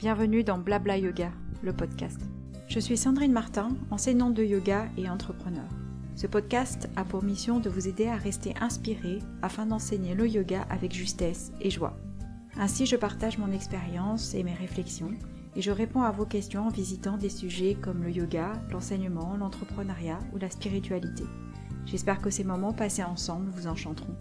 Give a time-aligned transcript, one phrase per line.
[0.00, 2.18] Bienvenue dans Blabla Yoga, le podcast.
[2.68, 5.68] Je suis Sandrine Martin, enseignante de yoga et entrepreneur.
[6.16, 10.62] Ce podcast a pour mission de vous aider à rester inspiré afin d'enseigner le yoga
[10.70, 11.98] avec justesse et joie.
[12.56, 15.12] Ainsi, je partage mon expérience et mes réflexions
[15.54, 20.20] et je réponds à vos questions en visitant des sujets comme le yoga, l'enseignement, l'entrepreneuriat
[20.32, 21.24] ou la spiritualité.
[21.84, 24.16] J'espère que ces moments passés ensemble vous enchanteront.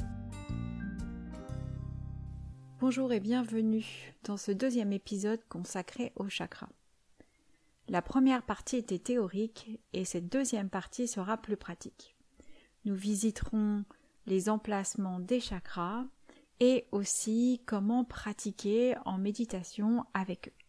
[2.90, 3.86] Bonjour et bienvenue
[4.24, 6.70] dans ce deuxième épisode consacré au chakra.
[7.88, 12.18] La première partie était théorique et cette deuxième partie sera plus pratique.
[12.86, 13.86] Nous visiterons
[14.26, 16.06] les emplacements des chakras
[16.60, 20.64] et aussi comment pratiquer en méditation avec eux.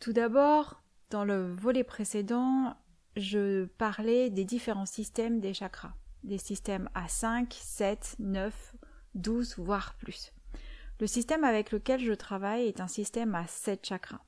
[0.00, 2.78] Tout d'abord, dans le volet précédent,
[3.14, 8.74] je parlais des différents systèmes des chakras, des systèmes à 5, 7, 9,
[9.14, 10.33] 12, voire plus.
[11.00, 14.22] Le système avec lequel je travaille est un système à sept chakras.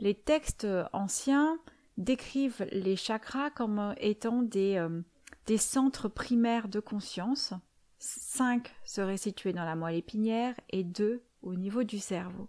[0.00, 1.58] Les textes anciens
[1.96, 5.02] décrivent les chakras comme étant des, euh,
[5.46, 7.52] des centres primaires de conscience.
[7.98, 12.48] Cinq seraient situés dans la moelle épinière et deux au niveau du cerveau.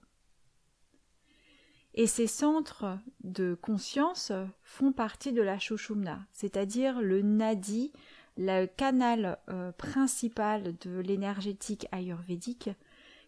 [1.95, 7.91] Et ces centres de conscience font partie de la Shushumna, c'est-à-dire le nadi,
[8.37, 12.69] le canal euh, principal de l'énergétique ayurvédique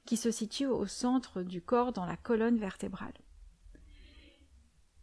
[0.06, 3.14] qui se situe au centre du corps dans la colonne vertébrale.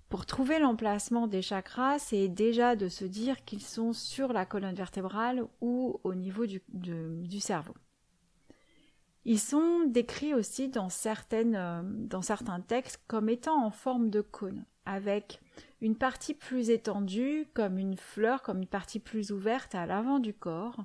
[0.08, 4.74] Pour trouver l'emplacement des chakras, c'est déjà de se dire qu'ils sont sur la colonne
[4.74, 7.74] vertébrale ou au niveau du, cerveau.
[9.26, 10.88] Ils sont décrits aussi dans,
[11.34, 15.40] euh, dans certains textes comme étant en forme de cône, avec
[15.82, 20.32] une partie plus étendue comme une fleur, comme une partie plus ouverte à l'avant du
[20.32, 20.78] corps,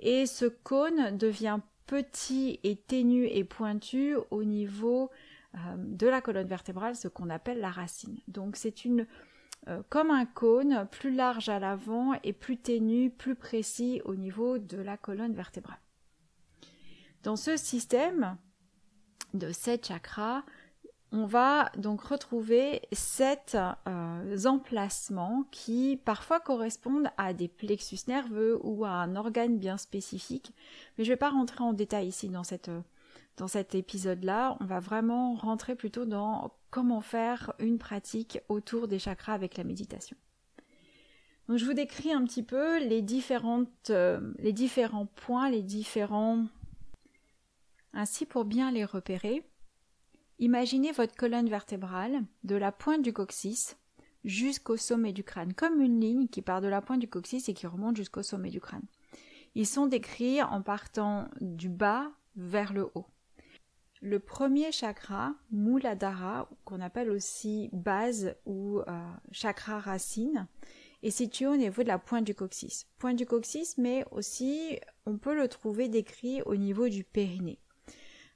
[0.00, 5.10] et ce cône devient petit et ténu et pointu au niveau
[5.54, 8.18] euh, de la colonne vertébrale, ce qu'on appelle la racine.
[8.28, 9.06] Donc c'est une
[9.68, 14.58] euh, comme un cône, plus large à l'avant et plus ténu, plus précis au niveau
[14.58, 15.78] de la colonne vertébrale.
[17.22, 18.36] Dans ce système
[19.34, 20.42] de sept chakras,
[21.12, 23.56] on va donc retrouver sept
[23.86, 30.54] euh, emplacements qui parfois correspondent à des plexus nerveux ou à un organe bien spécifique.
[30.96, 32.70] Mais je ne vais pas rentrer en détail ici dans, cette,
[33.36, 34.56] dans cet épisode-là.
[34.60, 39.64] On va vraiment rentrer plutôt dans comment faire une pratique autour des chakras avec la
[39.64, 40.16] méditation.
[41.46, 46.46] Donc je vous décris un petit peu les, différentes, euh, les différents points, les différents...
[47.92, 49.44] Ainsi pour bien les repérer,
[50.42, 53.76] Imaginez votre colonne vertébrale de la pointe du coccyx
[54.24, 57.54] jusqu'au sommet du crâne, comme une ligne qui part de la pointe du coccyx et
[57.54, 58.82] qui remonte jusqu'au sommet du crâne.
[59.54, 63.06] Ils sont décrits en partant du bas vers le haut.
[64.00, 70.48] Le premier chakra, Muladhara, qu'on appelle aussi base ou euh, chakra racine,
[71.04, 72.88] est situé au niveau de la pointe du coccyx.
[72.98, 77.61] Pointe du coccyx, mais aussi on peut le trouver décrit au niveau du périnée.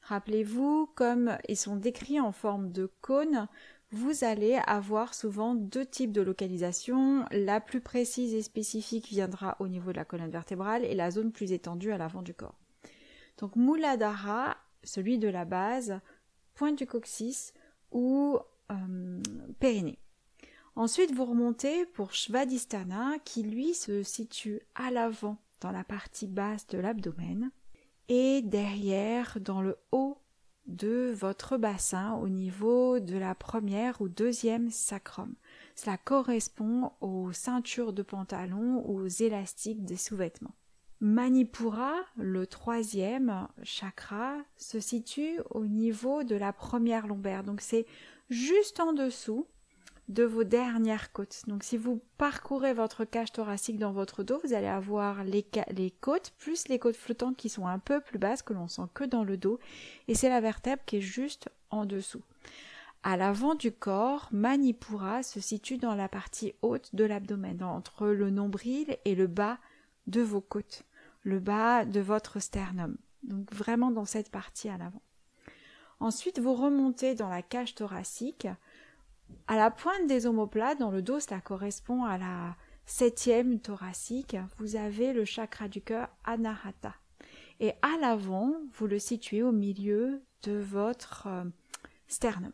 [0.09, 3.49] Rappelez-vous, comme ils sont décrits en forme de cône,
[3.91, 7.25] vous allez avoir souvent deux types de localisation.
[7.33, 11.33] La plus précise et spécifique viendra au niveau de la colonne vertébrale et la zone
[11.33, 12.55] plus étendue à l'avant du corps.
[13.39, 15.99] Donc Muladhara, celui de la base,
[16.55, 17.53] pointe du coccyx
[17.91, 18.39] ou
[18.71, 19.22] euh,
[19.59, 19.99] périnée.
[20.77, 26.69] Ensuite, vous remontez pour Svadhisthana qui lui se situe à l'avant dans la partie basse
[26.69, 27.50] de l'abdomen
[28.09, 30.19] et derrière dans le haut
[30.67, 35.34] de votre bassin au niveau de la première ou deuxième sacrum.
[35.75, 40.55] Cela correspond aux ceintures de pantalon ou aux élastiques des sous-vêtements.
[41.00, 47.45] Manipura, le troisième chakra, se situe au niveau de la première lombaire.
[47.45, 47.87] Donc c'est
[48.31, 49.47] juste en dessous
[50.09, 51.43] de vos dernières côtes.
[51.49, 55.44] Donc si vous parcourez votre cage thoracique dans votre dos, vous allez avoir les,
[56.00, 59.05] côtes plus les côtes flottantes qui sont un peu plus basses que l'on sent que
[59.05, 59.59] dans le dos
[60.06, 62.22] et c'est la vertèbre qui est juste en dessous.
[63.03, 68.31] À l'avant du corps, Manipura se situe dans la partie haute de l'abdomen, entre le
[68.31, 69.59] nombril et le bas
[70.07, 70.83] de vos côtes,
[71.22, 72.97] le bas de votre sternum.
[73.22, 75.03] Donc vraiment dans cette partie à l'avant.
[75.98, 78.48] Ensuite, vous remontez dans la cage thoracique
[79.47, 84.77] à la pointe des omoplates, dans le dos, cela correspond à la septième thoracique, vous
[84.77, 86.95] avez le chakra du cœur Anahata.
[87.61, 91.45] Et à l'avant, vous le situez au milieu de votre euh,
[92.07, 92.53] sternum.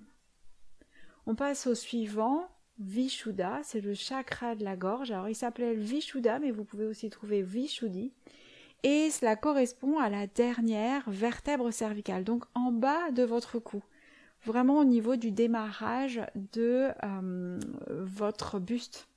[1.26, 2.48] On passe au suivant,
[2.78, 5.10] Vishuddha, c'est le chakra de la gorge.
[5.10, 8.12] Alors il s'appelait Vishuddha, mais vous pouvez aussi trouver Vishuddhi.
[8.82, 13.82] Et cela correspond à la dernière vertèbre cervicale, donc en bas de votre cou.
[14.44, 16.20] Vraiment au niveau du démarrage
[16.52, 17.58] de euh,
[17.88, 19.08] votre buste.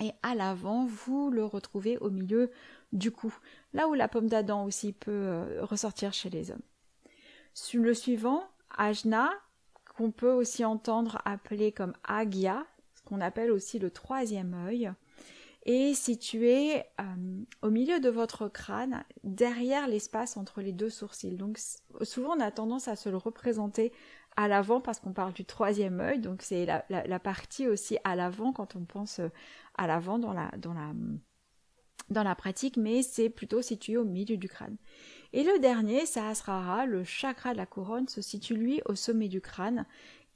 [0.00, 2.50] Et à l'avant, vous le retrouvez au milieu
[2.92, 3.34] du cou,
[3.72, 6.62] là où la pomme d'Adam aussi peut euh, ressortir chez les hommes.
[7.74, 8.44] Le suivant,
[8.76, 9.30] Ajna,
[9.96, 12.64] qu'on peut aussi entendre appeler comme Agya,
[12.94, 14.92] ce qu'on appelle aussi le troisième œil,
[15.66, 16.84] est situé euh,
[17.62, 21.36] au milieu de votre crâne, derrière l'espace entre les deux sourcils.
[21.36, 21.58] Donc
[22.02, 23.92] souvent on a tendance à se le représenter
[24.38, 28.52] à l'avant parce qu'on parle du troisième œil, donc c'est la, partie aussi à l'avant
[28.52, 29.30] quand on pense euh,
[29.76, 30.92] à l'avant dans la, dans, la,
[32.08, 34.76] dans la pratique, mais c'est plutôt situé au milieu du crâne.
[35.32, 39.40] Et le dernier, Sahasrara, le chakra de la couronne, se situe lui au sommet du
[39.40, 39.86] crâne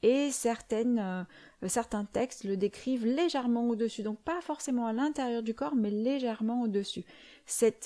[0.03, 5.55] et certaines, euh, certains textes le décrivent légèrement au-dessus, donc pas forcément à l'intérieur du
[5.55, 7.05] corps, mais légèrement au-dessus.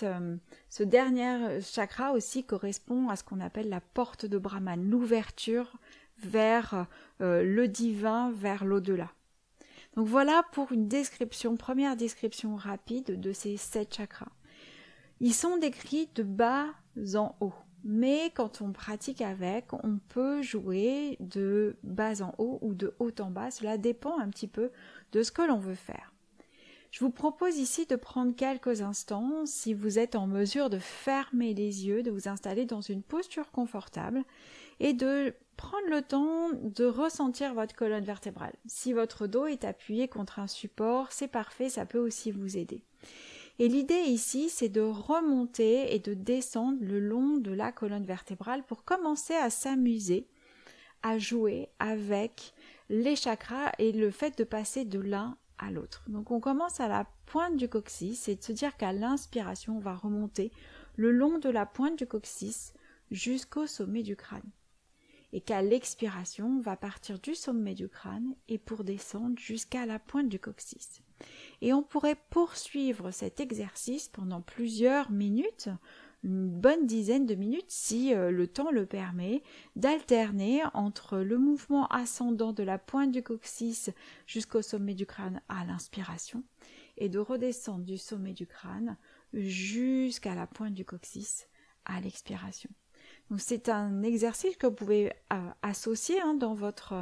[0.03, 0.37] Euh,
[0.71, 5.77] ce dernier chakra aussi correspond à ce qu'on appelle la porte de Brahman, l'ouverture
[6.19, 6.87] vers
[7.21, 9.13] euh, le divin, vers l'au-delà.
[9.97, 14.33] Donc voilà pour une description, première description rapide de ces sept chakras.
[15.21, 16.67] Ils sont décrits de bas
[17.15, 17.55] en haut,
[17.85, 23.13] mais quand on pratique avec, on peut jouer de bas en haut ou de haut
[23.21, 24.71] en bas, cela dépend un petit peu
[25.13, 26.13] de ce que l'on veut faire.
[26.91, 31.55] Je vous propose ici de prendre quelques instants, si vous êtes en mesure de fermer
[31.55, 34.25] les yeux, de vous installer dans une posture confortable
[34.81, 38.55] et de prendre le temps de ressentir votre colonne vertébrale.
[38.67, 42.83] Si votre dos est appuyé contre un support, c'est parfait, ça peut aussi vous aider.
[43.59, 48.63] Et l'idée ici, c'est de remonter et de descendre le long de la colonne vertébrale
[48.65, 50.29] pour commencer à s'amuser,
[51.03, 52.53] à jouer avec
[52.91, 56.05] les chakras et le fait de passer de l'un à l'autre.
[56.09, 59.81] Donc on commence à la pointe du coccyx et de se dire qu'à l'inspiration, on
[59.81, 60.53] va remonter
[60.97, 62.75] le long de la pointe du coccyx
[63.11, 64.43] jusqu'au sommet du crâne
[65.37, 69.99] et qu'à l'expiration, on va partir du sommet du crâne et pour descendre jusqu'à la
[69.99, 71.03] pointe du coccyx.
[71.61, 75.69] Et on pourrait poursuivre cet exercice pendant plusieurs minutes,
[76.25, 79.43] une bonne dizaine de minutes si euh, le temps le permet,
[79.77, 83.91] d'alterner entre le mouvement ascendant de la pointe du coccyx
[84.27, 86.45] jusqu'au sommet du crâne à l'inspiration
[86.97, 88.97] et de redescendre du sommet du crâne
[89.35, 91.47] jusqu'à la pointe du coccyx
[91.85, 92.71] à l'expiration
[93.39, 96.95] c'est un exercice que vous pouvez euh, associer hein, dans votre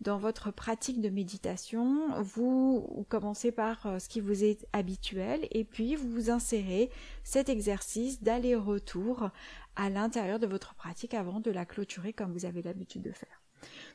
[0.00, 2.22] dans votre pratique de méditation.
[2.22, 6.90] Vous commencez par euh, ce qui vous est habituel et puis vous vous insérez
[7.24, 9.30] cet exercice d'aller-retour
[9.74, 13.42] à l'intérieur de votre pratique avant de la clôturer comme vous avez l'habitude de faire.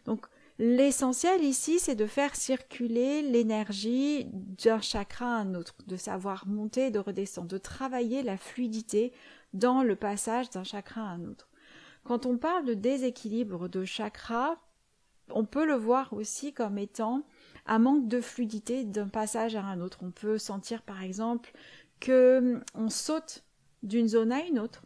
[0.06, 0.28] Donc
[0.60, 6.88] L'essentiel ici, c'est de faire circuler l'énergie d'un chakra à un autre, de savoir monter
[6.88, 9.14] et de redescendre, de travailler la fluidité
[9.54, 11.50] dans le passage d'un chakra à un autre.
[12.04, 14.58] Quand on parle de déséquilibre de chakra,
[15.30, 17.24] on peut le voir aussi comme étant
[17.66, 20.00] un manque de fluidité d'un passage à un autre.
[20.02, 21.54] On peut sentir par exemple
[22.02, 23.46] que on saute
[23.84, 24.84] d'une zone à une autre,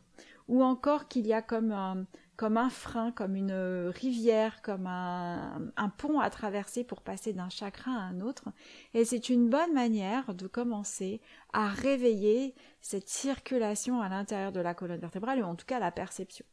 [0.48, 2.06] ou encore qu'il y a comme un,
[2.36, 7.50] comme un frein, comme une rivière, comme un, un pont à traverser pour passer d'un
[7.50, 8.50] chakra à un autre.
[8.94, 11.20] Et c'est une bonne manière de commencer
[11.52, 15.92] à réveiller cette circulation à l'intérieur de la colonne vertébrale, ou en tout cas la
[15.92, 16.46] perception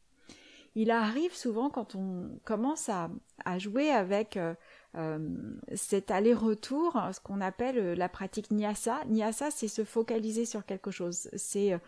[0.75, 3.09] il arrive souvent quand on commence à,
[3.57, 4.53] jouer avec euh,
[4.95, 5.29] euh,
[5.73, 9.03] cet aller-retour, ce qu'on appelle euh, la pratique nyasa.
[9.05, 11.79] Nyasa, c'est se focaliser sur quelque chose, c'est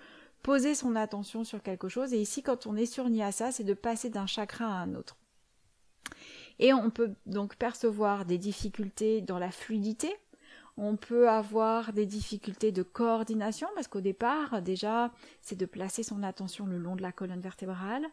[0.41, 2.13] poser son attention sur quelque chose.
[2.13, 5.17] Et ici, quand on est sur nyasa, c'est de passer d'un chakra à un autre.
[6.59, 10.15] Et on peut donc percevoir des difficultés dans la fluidité,
[10.77, 16.21] on peut avoir des difficultés de coordination parce qu'au départ, déjà, c'est de placer son
[16.21, 18.05] attention le long de la colonne vertébrale,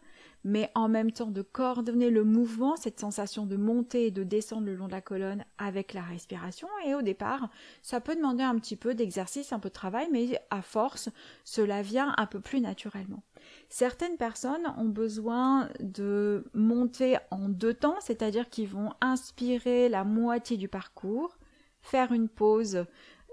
[0.44, 4.66] mais en même temps de coordonner le mouvement, cette sensation de monter et de descendre
[4.66, 6.68] le long de la colonne avec la respiration.
[6.87, 7.50] Et au départ,
[7.83, 11.11] ça peut demander un petit peu d'exercice, un peu de travail, mais à force,
[11.44, 13.23] cela vient un peu plus naturellement.
[13.68, 20.56] Certaines personnes ont besoin de monter en deux temps, c'est-à-dire qu'ils vont inspirer la moitié
[20.56, 21.37] du parcours,
[21.85, 22.85] faire une pause,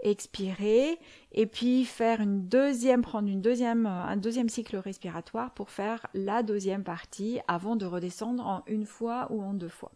[0.03, 0.99] expirer,
[1.31, 6.43] et puis faire une deuxième, prendre une deuxième, un deuxième cycle respiratoire pour faire la
[6.43, 9.91] deuxième partie avant de redescendre en une fois ou en deux fois.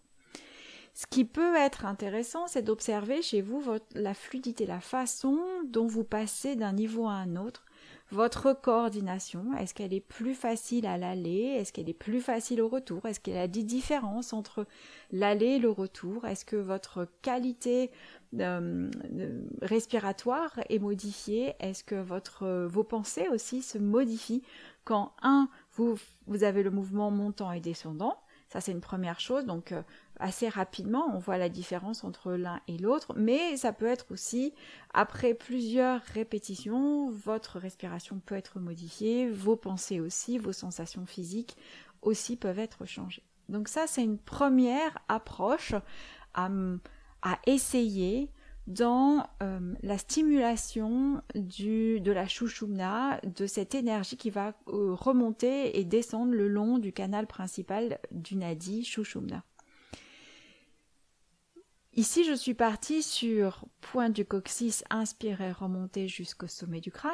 [0.94, 3.62] Ce qui peut être intéressant, c'est d'observer chez vous
[3.94, 7.66] la fluidité, la façon dont vous passez d'un niveau à un autre,
[8.12, 11.56] votre coordination, est-ce qu'elle est plus facile à l'aller?
[11.58, 13.06] Est-ce qu'elle est plus facile au retour?
[13.08, 14.68] Est-ce qu'il y a des différences entre
[15.12, 16.26] l'aller et le retour?
[16.26, 17.90] Est-ce que votre qualité
[18.40, 18.92] euh,
[19.64, 21.56] respiratoire est modifiée?
[21.60, 24.44] Est-ce que votre, vos pensées aussi se modifient
[24.84, 25.98] quand, un, vous,
[26.44, 28.18] avez le mouvement montant et descendant?
[28.50, 29.46] Ça, c'est une première chose.
[29.46, 29.82] Donc, euh,
[30.20, 33.14] assez rapidement, on voit la différence entre l'un et l'autre.
[33.16, 34.54] Mais ça peut être aussi,
[34.94, 41.58] après plusieurs répétitions, votre respiration peut être modifiée, vos pensées aussi, vos sensations physiques
[42.02, 43.24] aussi peuvent être changées.
[43.50, 45.74] Donc ça, c'est une première approche
[46.34, 46.50] à,
[47.48, 48.30] essayer
[48.68, 55.86] dans euh, la stimulation de la chouchoumna, de cette énergie qui va euh, remonter et
[55.86, 59.44] descendre le long du canal principal du nadi chouchoumna.
[61.96, 67.14] Ici, je suis partie sur point du coccyx, inspirer, remonter jusqu'au sommet du crâne,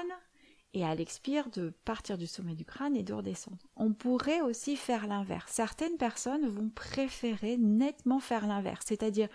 [0.74, 3.60] et à l'expire de partir du sommet du crâne et de redescendre.
[3.76, 5.52] On pourrait aussi faire l'inverse.
[5.52, 9.30] Certaines personnes vont préférer nettement faire l'inverse, c'est-à-dire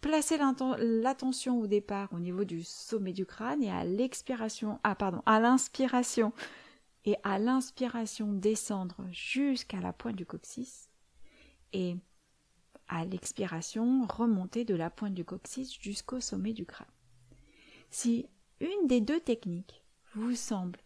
[0.00, 0.36] Placez
[0.78, 5.38] l'attention au départ au niveau du sommet du crâne et à l'expiration, ah pardon, à
[5.38, 6.32] l'inspiration
[7.04, 10.88] et à l'inspiration descendre jusqu'à la pointe du coccyx
[11.72, 11.94] et
[13.04, 16.86] l'expiration remonter de la pointe du coccyx jusqu'au sommet du crâne.
[17.90, 18.26] Si
[18.60, 19.82] une des deux techniques
[20.14, 20.80] vous semble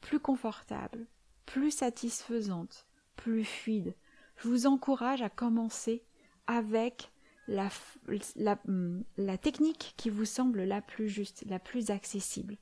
[0.00, 1.06] plus confortable,
[1.46, 3.94] plus satisfaisante, plus fluide,
[4.36, 6.02] je vous encourage à commencer
[6.46, 7.10] avec
[8.68, 12.56] Hum, la, technique qui vous semble la plus juste, la plus accessible.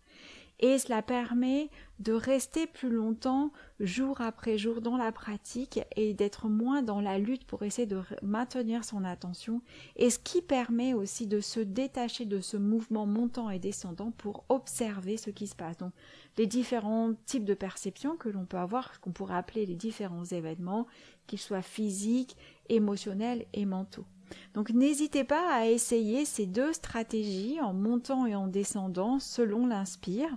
[0.61, 6.49] Et cela permet de rester plus longtemps, jour après jour, dans la pratique et d'être
[6.49, 9.63] moins dans la lutte pour essayer de maintenir son attention.
[9.97, 14.45] Et ce qui permet aussi de se détacher de ce mouvement montant et descendant pour
[14.49, 15.79] observer ce qui se passe.
[15.79, 15.93] Donc,
[16.37, 20.25] les différents types de perceptions que l'on peut avoir, ce qu'on pourrait appeler les différents
[20.25, 20.87] événements,
[21.27, 22.37] qu'ils soient physiques,
[22.69, 24.07] émotionnels et mentaux.
[24.55, 30.37] Donc n'hésitez pas à essayer ces deux stratégies en montant et en descendant selon l'inspire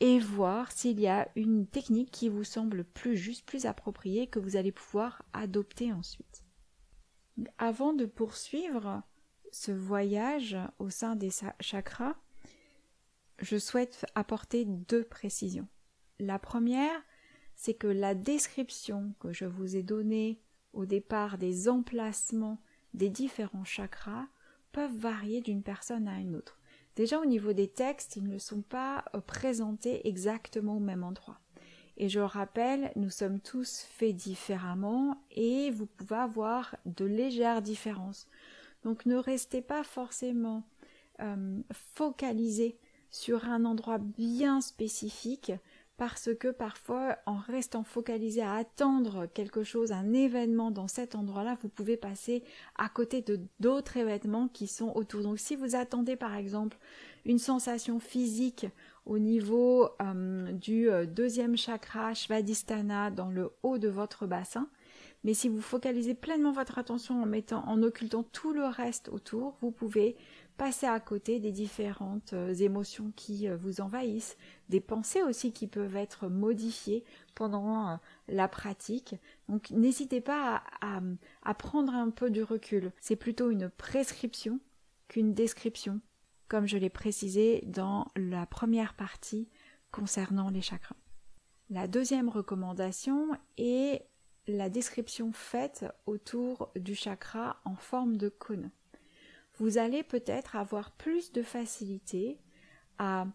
[0.00, 4.38] et voir s'il y a une technique qui vous semble plus juste, plus appropriée que
[4.38, 6.44] vous allez pouvoir adopter ensuite.
[7.58, 9.02] Avant de poursuivre
[9.52, 12.16] ce voyage au sein des chakras,
[13.38, 15.68] je souhaite apporter deux précisions.
[16.18, 17.02] La première,
[17.54, 20.40] c'est que la description que je vous ai donnée
[20.72, 22.60] au départ des emplacements
[22.94, 24.26] des différents chakras
[24.72, 26.58] peuvent varier d'une personne à une autre.
[26.96, 31.40] Déjà au niveau des textes, ils ne sont pas euh, présentés exactement au même endroit.
[31.96, 38.26] Et je rappelle, nous sommes tous faits différemment et vous pouvez avoir de légères différences.
[38.82, 40.64] Donc ne restez pas forcément
[41.20, 42.78] euh, focalisé
[43.10, 45.52] sur un endroit bien spécifique
[45.96, 51.56] parce que parfois, en restant focalisé à attendre quelque chose, un événement dans cet endroit-là,
[51.62, 52.42] vous pouvez passer
[52.76, 55.22] à côté de d'autres événements qui sont autour.
[55.22, 56.78] Donc si vous attendez par exemple
[57.24, 58.66] une sensation physique
[59.06, 64.68] au niveau euh, du euh, deuxième chakra, Svadhisthana, dans le haut de votre bassin,
[65.24, 69.56] mais si vous focalisez pleinement votre attention en mettant, en occultant tout le reste autour,
[69.62, 70.16] vous pouvez
[70.56, 74.36] passer à côté des différentes euh, émotions qui euh, vous envahissent,
[74.68, 77.96] des pensées aussi qui peuvent être modifiées pendant euh,
[78.28, 79.16] la pratique.
[79.48, 82.92] Donc n'hésitez pas à, prendre un peu du recul.
[83.00, 84.60] C'est plutôt une prescription
[85.08, 86.00] qu'une description,
[86.48, 89.48] comme je l'ai précisé dans la première partie
[89.90, 90.96] concernant les chakras.
[91.70, 94.06] La deuxième recommandation est
[94.46, 98.70] la description faite autour du chakra en forme de cône
[99.56, 102.38] vous allez peut-être avoir plus de facilité
[102.98, 103.26] à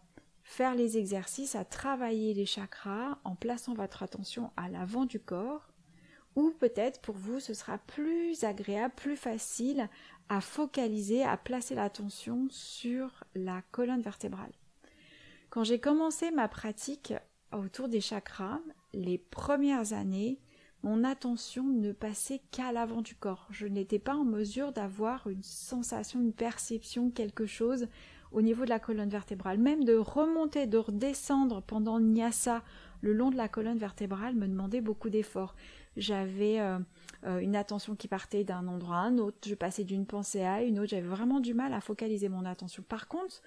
[0.44, 5.72] faire les exercices, à travailler les chakras en plaçant votre attention à l'avant du corps,
[6.36, 9.90] ou peut-être pour vous ce sera plus agréable, plus facile
[10.28, 14.52] à focaliser, à placer l'attention sur la colonne vertébrale.
[15.50, 17.14] Quand j'ai commencé ma pratique
[17.52, 18.60] autour des chakras,
[18.94, 20.40] les premières années,
[20.83, 23.48] mon attention ne passait qu'à l'avant du corps.
[23.50, 27.88] Je n'étais pas en mesure d'avoir une sensation, une perception, quelque chose
[28.31, 29.57] au niveau de la colonne vertébrale.
[29.57, 32.63] Même de remonter, de redescendre pendant Nyasa
[33.01, 35.55] le long de la colonne vertébrale me demandait beaucoup d'efforts.
[35.98, 36.79] J'avais euh,
[37.25, 40.63] euh, une attention qui partait d'un endroit à un autre, je passais d'une pensée à
[40.63, 42.83] une autre, j'avais vraiment du mal à focaliser mon attention.
[42.88, 43.41] Par contre,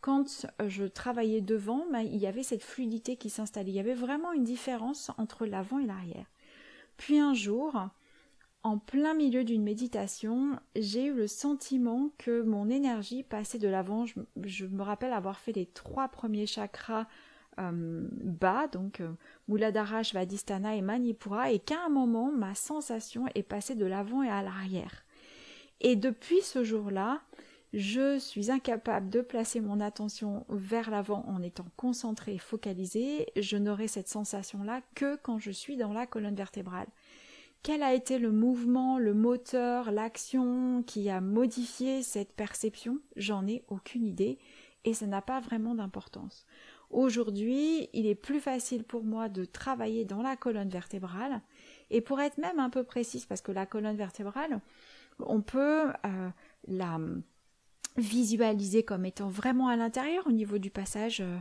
[0.00, 3.70] quand euh, je travaillais devant, ben, il y avait cette fluidité qui s'installait.
[3.70, 6.26] Il y avait vraiment une différence entre l'avant et l'arrière.
[6.96, 7.88] Puis un jour,
[8.62, 14.06] en plein milieu d'une méditation, j'ai eu le sentiment que mon énergie passait de l'avant.
[14.06, 17.06] Je, me rappelle avoir fait les trois premiers chakras
[17.58, 19.12] euh, bas, donc euh,
[19.48, 24.42] Muladhara, et Manipura, et qu'à un moment, ma sensation est passée de l'avant et à
[24.42, 25.04] l'arrière.
[25.80, 27.20] Et depuis ce jour-là,
[27.76, 33.26] je suis incapable de placer mon attention vers l'avant en étant concentrée et focalisée.
[33.36, 36.86] Je n'aurai cette sensation-là que quand je suis dans la colonne vertébrale.
[37.64, 43.00] quel a été le mouvement, le moteur, l'action qui a modifié cette perception?
[43.16, 44.38] J'en ai aucune idée
[44.84, 46.46] et ça n'a pas vraiment d'importance.
[46.90, 51.40] Aujourd'hui, il est plus facile pour moi de travailler dans la colonne vertébrale
[51.90, 54.60] et pour être même un peu précise, parce que la colonne vertébrale,
[55.18, 56.28] on peut euh,
[56.68, 57.00] la
[57.96, 61.38] visualiser comme étant vraiment à l'intérieur au niveau du passage euh,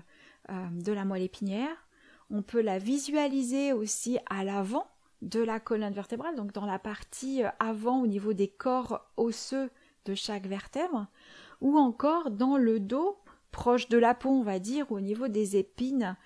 [0.50, 1.88] euh, de la moelle épinière.
[2.30, 4.88] On peut la visualiser aussi à l'avant
[5.22, 9.70] de la colonne vertébrale, donc dans la partie avant au niveau des corps osseux
[10.06, 11.08] de chaque vertèbre,
[11.62, 13.18] ou encore dans le dos,
[13.52, 16.18] proche de la peau, on va dire, au niveau des épines,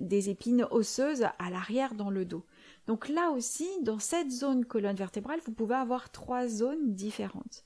[0.00, 2.44] des épines osseuses à l'arrière dans le dos.
[2.86, 7.64] Donc là aussi, dans cette zone colonne vertébrale, vous pouvez avoir trois zones différentes.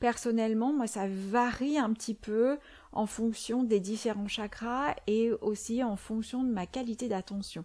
[0.00, 2.58] Personnellement, moi, ça varie un petit peu
[2.92, 7.64] en fonction des différents chakras et aussi en fonction de ma qualité d'attention.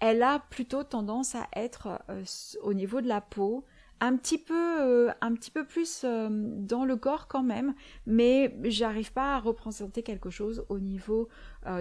[0.00, 2.24] Elle a plutôt tendance à être euh,
[2.62, 3.64] au niveau de la peau,
[4.00, 7.74] un petit peu, euh, un petit peu plus euh, dans le corps quand même,
[8.06, 11.28] mais j'arrive pas à représenter quelque chose au niveau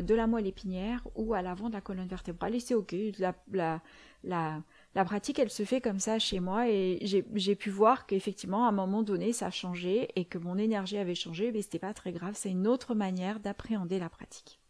[0.02, 2.96] de la moelle épinière ou à l'avant de la colonne vertébrale et c'est ok.
[3.20, 3.82] La, la,
[4.24, 4.64] la,
[4.96, 8.70] la pratique, elle se fait comme ça chez moi et j'ai pu voir qu'effectivement, à
[8.70, 12.14] un moment donné, ça changé et que mon énergie avait changé, mais c'était pas très
[12.14, 12.36] grave.
[12.36, 14.62] C'est une autre manière d'appréhender la pratique.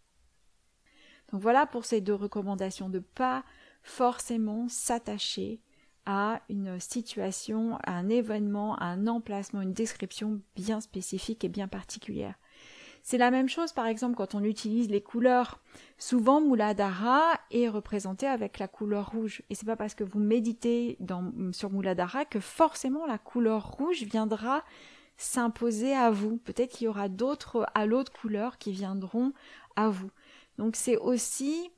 [1.32, 3.44] Donc voilà pour ces deux recommandations de pas
[3.82, 5.60] forcément s'attacher
[6.06, 11.68] à une situation, à un événement, à un emplacement, une description bien spécifique et bien
[11.68, 12.36] particulière.
[13.06, 15.60] C'est la même chose, par exemple, quand on utilise les couleurs.
[15.98, 19.42] Souvent, Muladhara est représenté avec la couleur rouge.
[19.50, 20.98] Et c'est pas parce que vous méditez
[21.52, 24.64] sur Muladhara que forcément la couleur rouge viendra
[25.18, 26.38] s'imposer à vous.
[26.38, 29.34] Peut-être qu'il y aura d'autres à l'autre couleur qui viendront
[29.76, 30.10] à vous.
[30.58, 31.72] Donc c'est aussi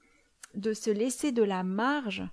[0.53, 2.24] de se laisser de la marge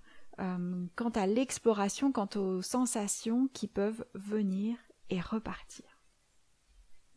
[0.40, 4.76] euh, quant à l'exploration, quant aux sensations qui peuvent venir
[5.10, 5.84] et repartir.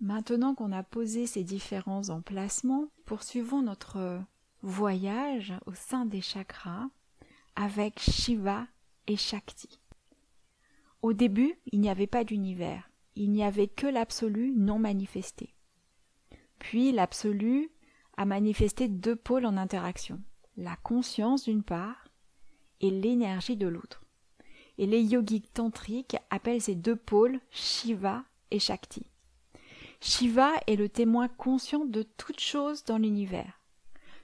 [0.02, 4.22] Maintenant qu'on a posé ces différents emplacements, poursuivons notre
[4.62, 6.88] voyage au sein des chakras
[7.56, 8.68] avec Shiva
[9.08, 9.80] et Shakti.
[11.02, 15.56] Au début, il n'y avait pas d'univers, il n'y avait que l'absolu non manifesté.
[16.60, 17.70] Puis l'absolu
[18.18, 20.22] a manifesté deux pôles en interaction,
[20.58, 22.05] la conscience d'une part
[22.82, 24.04] et l'énergie de l'autre.
[24.78, 29.10] Et les yogiques tantriques appellent ces deux pôles Shiva et Shakti.
[30.02, 33.62] Shiva est le témoin conscient de toute chose dans l'univers,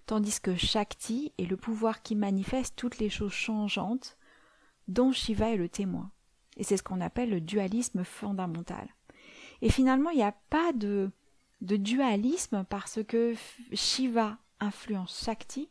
[0.05, 4.17] tandis que Shakti est le pouvoir qui manifeste toutes les choses changeantes
[4.87, 6.11] dont Shiva est le témoin.
[6.57, 8.89] Et c'est ce qu'on appelle le dualisme fondamental.
[9.61, 11.11] Et finalement, il n'y a pas de
[11.61, 13.33] dualisme parce que
[13.73, 15.69] Shiva influence Shakti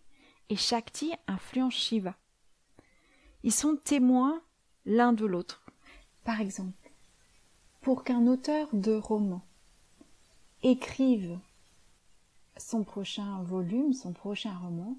[0.49, 2.17] et Shakti influence Shiva.
[3.43, 4.43] Ils sont témoins
[4.85, 5.65] l'un de l'autre.
[6.25, 6.91] Par exemple,
[7.81, 9.43] pour qu'un auteur de roman
[10.63, 11.39] écrive
[12.59, 14.99] son prochain volume, son prochain roman,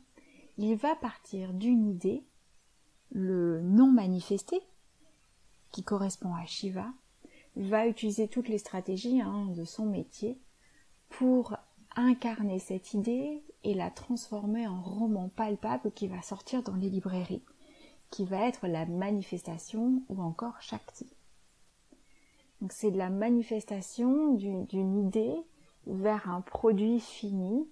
[0.58, 2.24] il va partir d'une idée,
[3.12, 4.60] le non manifesté,
[5.72, 6.92] qui correspond à Shiva,
[7.56, 10.40] va utiliser toutes les stratégies hein, de son métier
[11.10, 11.56] pour
[11.96, 17.44] incarner cette idée et la transformer en roman palpable qui va sortir dans les librairies,
[18.12, 21.08] qui va être la manifestation ou encore Shakti.
[22.62, 25.36] Donc c'est de la manifestation d'une idée
[25.88, 27.68] vers un produit fini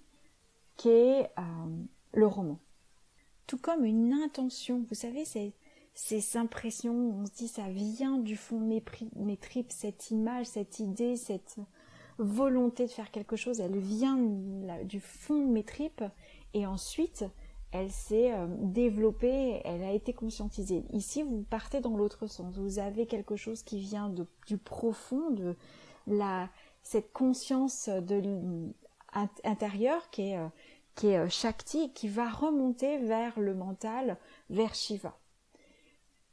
[0.76, 1.66] qui est euh,
[2.14, 2.58] le roman.
[3.46, 5.52] Tout comme une intention, vous savez, c'est
[5.94, 8.80] ces impressions, on se dit ça vient du fond de
[9.16, 11.56] mes tripes, cette image, cette idée, cette
[12.18, 14.16] volonté de faire quelque chose, elle vient
[14.84, 16.04] du fond de mes tripes
[16.54, 17.24] et ensuite
[17.72, 20.84] elle s'est euh, développée, elle a été conscientisée.
[20.92, 22.58] Ici, vous partez dans l'autre sens.
[22.58, 24.12] Vous avez quelque chose qui vient
[24.46, 25.56] du profond, de
[26.82, 28.72] cette conscience de
[29.44, 30.48] intérieure qui est, euh,
[30.94, 34.16] qui est euh, Shakti, qui va remonter vers le mental,
[34.48, 35.18] vers Shiva.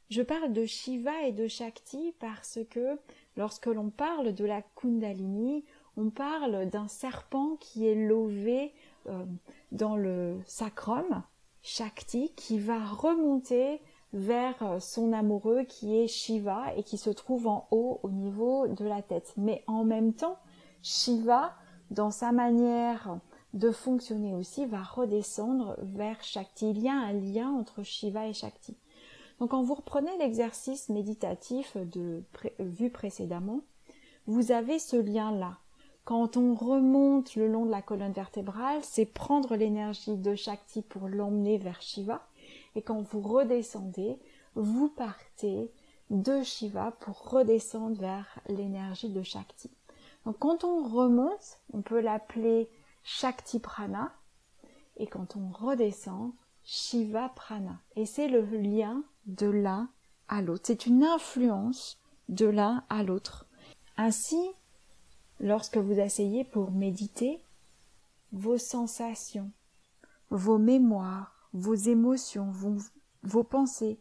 [0.09, 2.97] Je parle de Shiva et de Shakti parce que
[3.35, 5.65] lorsque l'on parle de la Kundalini,
[5.97, 8.73] on parle d'un serpent qui est lové
[9.09, 9.25] euh,
[9.71, 11.23] dans le sacrum,
[11.61, 13.81] Shakti, qui va remonter
[14.13, 18.85] vers son amoureux qui est Shiva et qui se trouve en haut au niveau de
[18.85, 19.33] la tête.
[19.35, 20.37] Mais en même temps,
[20.81, 21.53] Shiva,
[21.91, 23.19] dans sa manière
[23.53, 26.69] de fonctionner aussi, va redescendre vers Shakti.
[26.69, 28.77] Il y a un lien entre Shiva et Shakti.
[29.39, 31.77] Donc quand vous reprenez l'exercice méditatif
[32.59, 33.61] vu précédemment,
[34.25, 35.57] vous avez ce lien-là.
[36.07, 41.09] Quand on remonte le long de la colonne vertébrale, c'est prendre l'énergie de Shakti pour
[41.09, 42.25] l'emmener vers Shiva.
[42.75, 44.17] Et quand vous redescendez,
[44.55, 45.69] vous partez
[46.09, 49.69] de Shiva pour redescendre vers l'énergie de Shakti.
[50.25, 52.69] Donc quand on remonte, on peut l'appeler
[53.03, 54.13] Shakti Prana
[54.95, 56.31] et quand on redescend,
[56.63, 57.81] Shiva Prana.
[57.97, 59.89] Et c'est le lien de l'un
[60.29, 60.63] à l'autre.
[60.67, 63.45] C'est une influence de l'un à l'autre.
[63.97, 64.53] Ainsi,
[65.39, 67.41] lorsque vous asseyez pour méditer,
[68.31, 69.51] vos sensations,
[70.29, 72.51] vos mémoires, vos émotions,
[73.23, 73.99] vos, pensées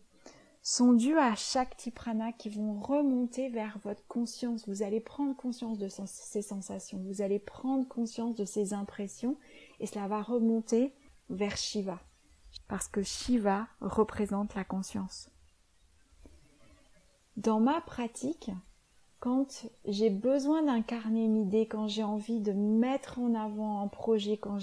[0.63, 4.69] sont dues à chaque tiprana qui vont remonter vers votre conscience.
[4.69, 9.37] Vous allez prendre conscience de ces sensations, vous allez prendre conscience de ces impressions
[9.79, 10.93] et cela va remonter
[11.31, 12.01] vers Shiva.
[12.69, 15.31] Parce que Shiva représente la conscience.
[17.37, 18.51] Dans ma pratique,
[19.27, 24.37] quand j'ai besoin d'incarner une idée, quand j'ai envie de mettre en avant un projet,
[24.37, 24.61] quand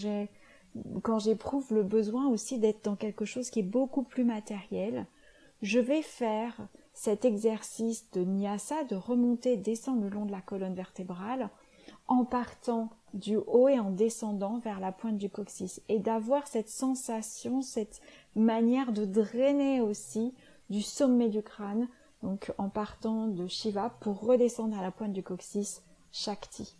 [1.20, 5.06] j'éprouve le besoin aussi d'être dans quelque chose qui est beaucoup plus matériel,
[5.62, 6.56] je vais faire
[6.94, 11.50] cet exercice de nyasa, de remonter, descendre le long de la colonne vertébrale,
[12.08, 16.70] en partant du haut et en descendant vers la pointe du coccyx, et d'avoir cette
[16.70, 18.00] sensation, cette
[18.38, 20.34] manière de drainer aussi
[20.70, 21.90] du sommet du crâne
[22.24, 26.76] donc en partant de Shiva pour redescendre à la pointe du coccyx Shakti.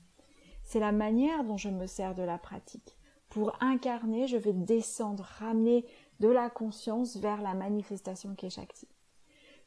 [0.64, 2.98] C'est la manière dont je me sers de la pratique.
[3.30, 5.86] Pour incarner, je vais descendre, ramener
[6.22, 8.88] de la conscience vers la manifestation qui est Shakti.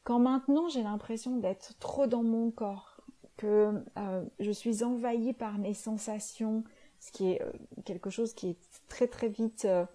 [0.03, 2.97] Quand maintenant j'ai l'impression d'être trop dans mon corps,
[3.37, 6.63] que euh, je suis envahie par mes sensations,
[6.99, 7.51] ce qui est euh,
[7.85, 9.85] quelque chose qui est très très vite euh,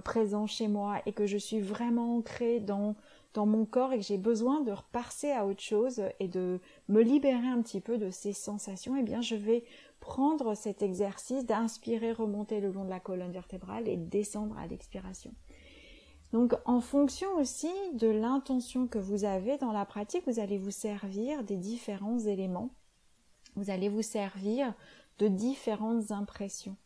[0.00, 2.96] présent chez moi et que je suis vraiment ancrée dans
[3.34, 7.02] dans mon corps et que j'ai besoin de repasser à autre chose et de me
[7.02, 9.64] libérer un petit peu de ces sensations, eh bien je vais
[10.00, 15.32] prendre cet exercice d'inspirer, remonter le long de la colonne vertébrale et descendre à l'expiration.
[16.32, 20.70] Donc en fonction aussi de l'intention que vous avez dans la pratique, vous allez vous
[20.70, 22.70] servir des différents éléments.
[23.56, 24.74] Vous allez vous servir
[25.18, 26.76] de différentes impressions.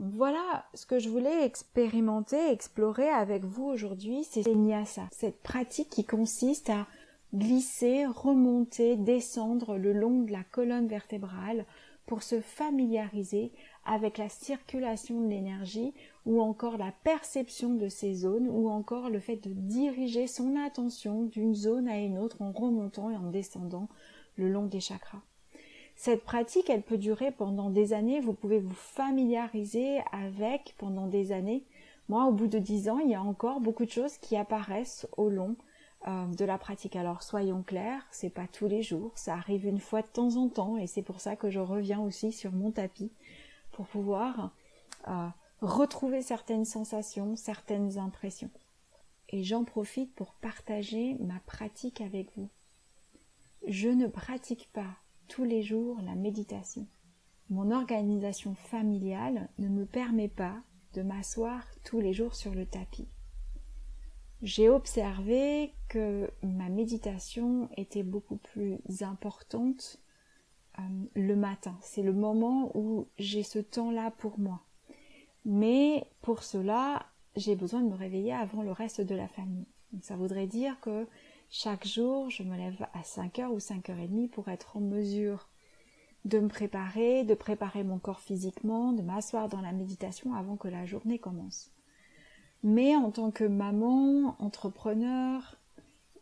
[0.00, 6.04] Voilà ce que je voulais expérimenter, explorer avec vous aujourd'hui, c'est Nyasa, cette pratique qui
[6.04, 6.86] consiste à
[7.34, 11.66] glisser, remonter, descendre le long de la colonne vertébrale
[12.06, 13.50] pour se familiariser
[13.84, 15.92] avec la circulation de l'énergie
[16.26, 21.24] ou encore la perception de ces zones ou encore le fait de diriger son attention
[21.24, 23.88] d'une zone à une autre en remontant et en descendant
[24.36, 25.22] le long des chakras.
[25.98, 28.20] Cette pratique, elle peut durer pendant des années.
[28.20, 31.64] Vous pouvez vous familiariser avec pendant des années.
[32.08, 35.08] Moi, au bout de dix ans, il y a encore beaucoup de choses qui apparaissent
[35.16, 35.56] au long
[36.06, 36.94] euh, de la pratique.
[36.94, 39.10] Alors, soyons clairs, c'est pas tous les jours.
[39.16, 41.98] Ça arrive une fois de temps en temps, et c'est pour ça que je reviens
[41.98, 43.10] aussi sur mon tapis
[43.72, 44.52] pour pouvoir
[45.08, 45.26] euh,
[45.62, 48.50] retrouver certaines sensations, certaines impressions.
[49.30, 52.48] Et j'en profite pour partager ma pratique avec vous.
[53.66, 54.94] Je ne pratique pas
[55.28, 56.86] tous les jours la méditation.
[57.50, 60.56] Mon organisation familiale ne me permet pas
[60.94, 63.08] de m'asseoir tous les jours sur le tapis.
[64.42, 70.00] J'ai observé que ma méditation était beaucoup plus importante
[70.78, 70.82] euh,
[71.14, 71.76] le matin.
[71.80, 74.60] C'est le moment où j'ai ce temps-là pour moi.
[75.44, 79.66] Mais pour cela, j'ai besoin de me réveiller avant le reste de la famille.
[80.02, 81.06] ça voudrait dire que
[81.50, 85.48] chaque jour, je me lève à 5h ou 5h30 pour être en mesure
[86.24, 90.68] de me préparer, de préparer mon corps physiquement, de m'asseoir dans la méditation avant que
[90.68, 91.72] la journée commence.
[92.62, 95.56] Mais en tant que maman, entrepreneur,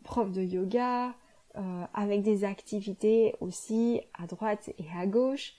[0.03, 1.13] prof de yoga,
[1.57, 5.55] euh, avec des activités aussi à droite et à gauche,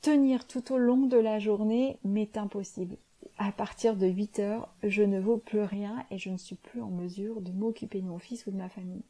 [0.00, 2.98] tenir tout au long de la journée m'est impossible
[3.38, 6.80] à partir de 8 heures, je ne vaux plus rien et je ne suis plus
[6.80, 9.04] en mesure de m'occuper de mon fils ou de ma famille.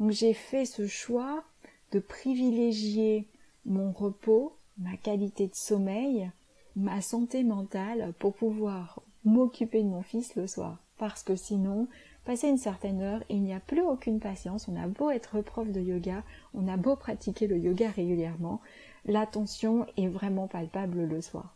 [0.00, 1.44] Donc j'ai fait ce choix
[1.92, 3.28] de privilégier
[3.64, 6.30] mon repos, ma qualité de sommeil,
[6.76, 10.78] ma santé mentale pour pouvoir m'occuper de mon fils le soir.
[10.98, 11.88] Parce que sinon,
[12.24, 14.68] passer une certaine heure, il n'y a plus aucune patience.
[14.68, 16.22] On a beau être prof de yoga,
[16.54, 18.60] on a beau pratiquer le yoga régulièrement,
[19.04, 21.54] l'attention est vraiment palpable le soir.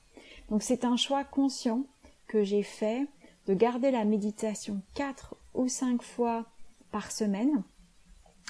[0.51, 1.85] Donc c'est un choix conscient
[2.27, 3.07] que j'ai fait
[3.47, 6.47] de garder la méditation 4 ou 5 fois
[6.91, 7.63] par semaine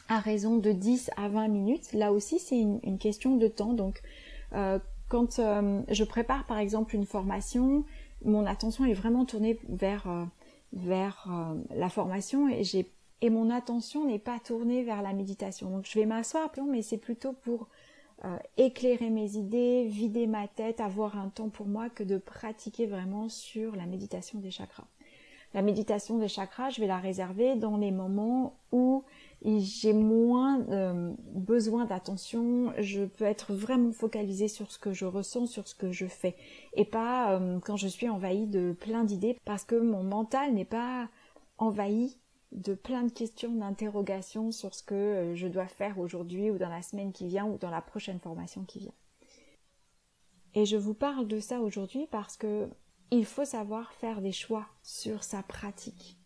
[0.08, 1.92] à raison de 10 à 20 minutes.
[1.92, 3.74] Là aussi c'est une, question de temps.
[3.74, 4.00] Donc
[4.54, 7.84] euh, quand euh, je prépare par exemple une formation,
[8.24, 12.64] mon attention est vraiment tournée vers, euh, la formation et
[13.22, 15.70] et mon attention n'est pas tournée vers la méditation.
[15.70, 17.68] Donc je vais m'asseoir, mais c'est plutôt pour
[18.24, 22.86] euh, éclairer mes idées, vider ma tête, avoir un temps pour moi que de pratiquer
[22.86, 24.86] vraiment sur la méditation des chakras.
[25.54, 29.04] La méditation des chakras, je vais la réserver dans les moments où
[29.44, 35.46] j'ai moins euh, besoin d'attention, je peux être vraiment focalisée sur ce que je ressens,
[35.46, 36.36] sur ce que je fais,
[36.74, 40.64] et pas euh, quand je suis envahie de plein d'idées, parce que mon mental n'est
[40.66, 41.08] pas
[41.58, 42.16] envahi
[42.52, 46.68] de plein de questions, d'interrogations sur ce que euh, je dois faire aujourd'hui ou dans
[46.68, 48.94] la semaine qui vient ou dans la prochaine formation qui vient.
[50.54, 52.68] Et je vous parle de ça aujourd'hui parce que
[53.12, 56.16] il faut savoir faire des choix sur sa pratique.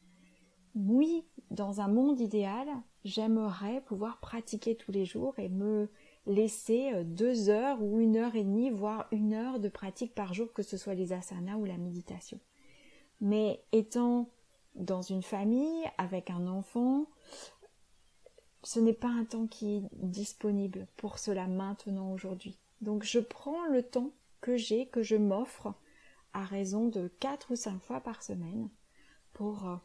[0.75, 2.69] Oui, dans un monde idéal,
[3.05, 5.89] j'aimerais pouvoir pratiquer tous les jours et me
[6.27, 10.35] laisser euh, deux heures ou une heure et demie, voire une heure de pratique par
[10.35, 12.41] jour, que ce soit les asanas ou la méditation.
[13.21, 14.29] Mais étant
[14.75, 17.07] dans une famille avec un enfant,
[18.63, 22.59] ce n'est pas un temps qui est disponible pour cela maintenant aujourd'hui.
[22.81, 24.11] Donc je prends le temps
[24.41, 25.75] que j'ai, que je m'offre
[26.33, 28.69] à raison de quatre ou cinq fois par semaine
[29.33, 29.77] pour euh,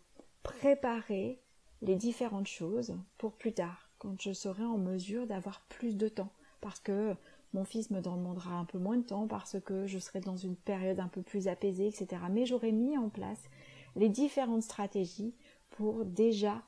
[0.43, 1.41] préparer
[1.81, 6.31] les différentes choses pour plus tard, quand je serai en mesure d'avoir plus de temps,
[6.59, 7.15] parce que
[7.53, 10.55] mon fils me demandera un peu moins de temps, parce que je serai dans une
[10.55, 12.21] période un peu plus apaisée, etc.
[12.29, 13.49] Mais j'aurai mis en place
[13.95, 15.35] les différentes stratégies
[15.71, 16.63] pour déjà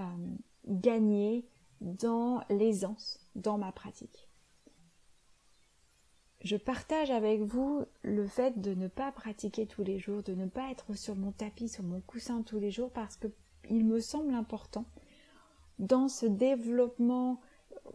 [0.00, 0.04] euh,
[0.66, 1.46] gagner
[1.80, 4.28] dans l'aisance dans ma pratique.
[6.42, 10.46] Je partage avec vous le fait de ne pas pratiquer tous les jours, de ne
[10.46, 13.28] pas être sur mon tapis, sur mon coussin tous les jours parce que
[13.68, 14.84] il me semble important
[15.78, 17.40] dans ce développement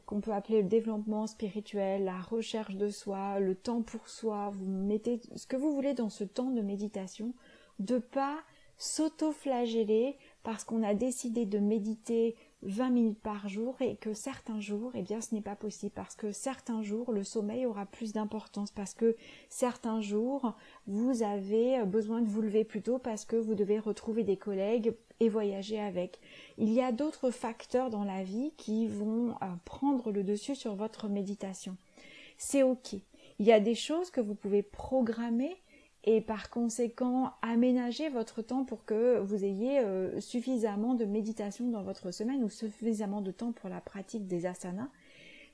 [0.06, 4.66] qu'on peut appeler le développement spirituel, la recherche de soi, le temps pour soi, vous
[4.66, 7.34] mettez ce que vous voulez dans ce temps de méditation,
[7.80, 8.40] de pas
[8.82, 14.92] s'auto-flageller parce qu'on a décidé de méditer 20 minutes par jour et que certains jours,
[14.96, 18.72] eh bien, ce n'est pas possible parce que certains jours, le sommeil aura plus d'importance
[18.72, 19.16] parce que
[19.50, 20.56] certains jours,
[20.88, 24.96] vous avez besoin de vous lever plus tôt parce que vous devez retrouver des collègues
[25.20, 26.20] et voyager avec.
[26.58, 30.74] Il y a d'autres facteurs dans la vie qui vont euh, prendre le dessus sur
[30.74, 31.78] votre méditation.
[32.40, 32.94] C'est ok.
[33.38, 35.56] Il y a des choses que vous pouvez programmer
[36.04, 41.84] et par conséquent aménager votre temps pour que vous ayez euh, suffisamment de méditation dans
[41.84, 44.90] votre semaine ou suffisamment de temps pour la pratique des asanas.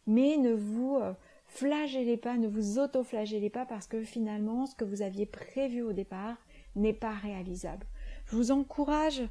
[0.05, 1.13] Mais ne vous euh,
[1.47, 5.91] flagellez pas, ne vous auto-flagellez pas parce que finalement ce que vous aviez prévu au
[5.91, 6.37] départ
[6.75, 7.85] n'est pas réalisable.
[8.27, 9.23] Je vous encourage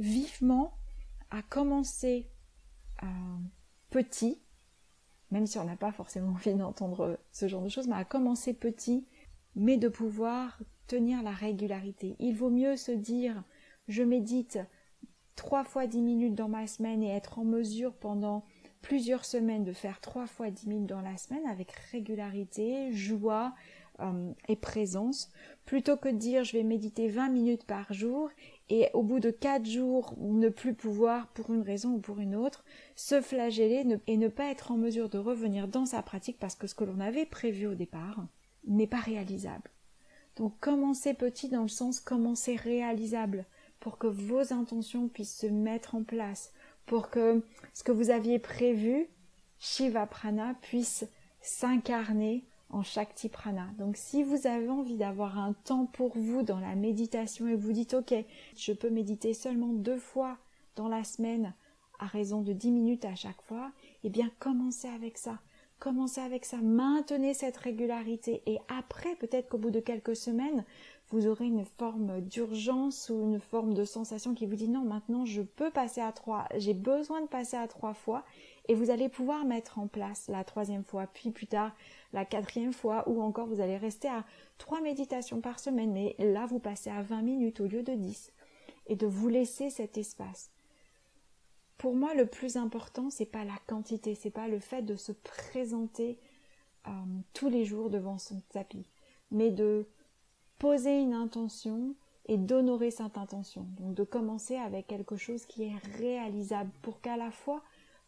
[0.00, 0.74] vivement
[1.30, 2.28] à commencer
[3.04, 3.06] euh,
[3.90, 4.40] petit,
[5.30, 8.54] même si on n'a pas forcément envie d'entendre ce genre de choses, mais à commencer
[8.54, 9.06] petit
[9.56, 12.16] mais de pouvoir tenir la régularité.
[12.18, 13.42] Il vaut mieux se dire
[13.88, 14.58] je médite
[15.36, 18.44] trois fois dix minutes dans ma semaine et être en mesure pendant
[18.82, 23.54] plusieurs semaines de faire trois fois dix minutes dans la semaine avec régularité, joie
[24.00, 25.30] euh, et présence,
[25.64, 28.28] plutôt que de dire je vais méditer 20 minutes par jour
[28.68, 32.34] et au bout de quatre jours ne plus pouvoir pour une raison ou pour une
[32.34, 32.64] autre
[32.96, 36.66] se flageller et ne pas être en mesure de revenir dans sa pratique parce que
[36.66, 38.26] ce que l'on avait prévu au départ
[38.66, 39.70] n'est pas réalisable.
[40.36, 43.46] Donc commencez petit dans le sens commencez réalisable
[43.80, 46.52] pour que vos intentions puissent se mettre en place,
[46.86, 49.08] pour que ce que vous aviez prévu,
[49.58, 51.04] Shiva Prana, puisse
[51.40, 53.68] s'incarner en Shakti Prana.
[53.78, 57.72] Donc si vous avez envie d'avoir un temps pour vous dans la méditation et vous
[57.72, 58.14] dites ok,
[58.56, 60.38] je peux méditer seulement deux fois
[60.76, 61.54] dans la semaine
[62.00, 63.70] à raison de dix minutes à chaque fois,
[64.02, 65.38] eh bien commencez avec ça.
[65.78, 70.64] Commencez avec ça, maintenez cette régularité et après, peut-être qu'au bout de quelques semaines,
[71.10, 75.26] vous aurez une forme d'urgence ou une forme de sensation qui vous dit non, maintenant
[75.26, 78.24] je peux passer à trois, j'ai besoin de passer à trois fois
[78.68, 81.72] et vous allez pouvoir mettre en place la troisième fois, puis plus tard
[82.12, 84.24] la quatrième fois ou encore vous allez rester à
[84.56, 88.32] trois méditations par semaine, mais là vous passez à 20 minutes au lieu de 10
[88.86, 90.53] et de vous laisser cet espace.
[91.78, 95.12] Pour moi, le plus important, c'est pas la quantité, c'est pas le fait de se
[95.12, 96.18] présenter
[96.86, 96.90] euh,
[97.32, 98.86] tous les jours devant son tapis,
[99.30, 99.86] mais de
[100.58, 101.94] poser une intention
[102.26, 103.66] et d'honorer cette intention.
[103.78, 107.62] Donc de commencer avec quelque chose qui est réalisable pour qu'à la fois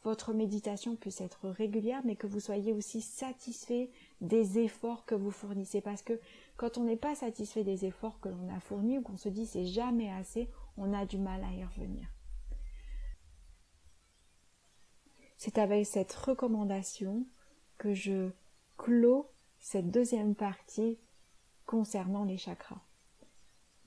[0.05, 5.33] votre méditation puisse être régulière, mais que vous soyez aussi satisfait des efforts que vous
[5.33, 5.81] fournissez.
[5.81, 6.21] Parce que
[6.57, 9.47] quand on n'est pas satisfait des efforts que l'on a fournis ou qu'on se dit
[9.47, 12.07] c'est jamais assez, on a du mal à y revenir.
[15.37, 17.27] C'est avec cette recommandation
[17.79, 18.31] que je
[18.77, 20.99] clôt cette deuxième partie
[21.67, 22.81] concernant les chakras.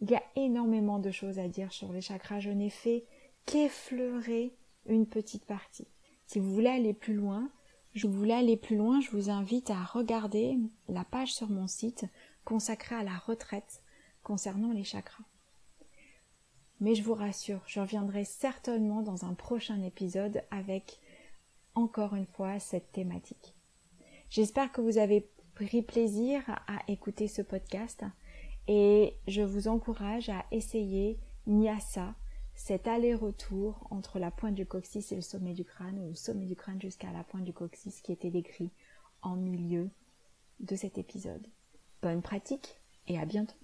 [0.01, 2.39] Il y a énormément de choses à dire sur les chakras.
[2.39, 3.05] Je n'ai fait
[3.45, 4.53] qu'effleurer
[4.85, 5.87] une petite partie.
[6.25, 7.49] Si vous voulez aller plus loin,
[7.93, 10.57] je voulais aller plus loin, je vous invite à regarder
[10.87, 12.05] la page sur mon site
[12.45, 13.81] consacrée à la retraite
[14.23, 15.23] concernant les chakras.
[16.79, 20.99] Mais je vous rassure, je reviendrai certainement dans un prochain épisode avec
[21.75, 23.55] encore une fois cette thématique.
[24.29, 28.03] J'espère que vous avez pris plaisir à écouter ce podcast
[28.67, 32.15] et je vous encourage à essayer Nyasa,
[32.53, 36.45] cet aller-retour entre la pointe du coccyx et le sommet du crâne, ou le sommet
[36.45, 38.71] du crâne jusqu'à la pointe du coccyx qui était décrit
[39.21, 39.89] en milieu
[40.59, 41.47] de cet épisode.
[42.01, 43.55] Bonne pratique et à bientôt